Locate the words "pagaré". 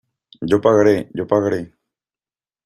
0.59-1.09, 1.27-1.71